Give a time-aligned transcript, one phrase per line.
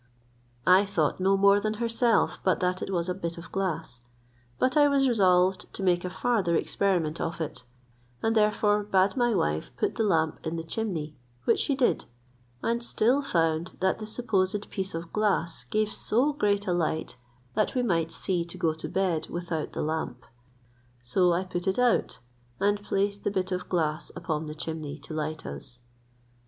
[0.65, 4.01] I thought no more than herself but that it was a bit of glass,
[4.57, 7.65] but I was resolved to make a farther experiment of it;
[8.23, 12.05] and therefore bade my wife put the lamp in the chimney, which she did,
[12.63, 17.17] and still found that the supposed piece of glass gave so great a light,
[17.53, 20.25] that we might see to go to bed without the lamp.
[21.03, 22.17] So I put it out,
[22.59, 25.79] and placed the bit of glass upon the chimney to light us.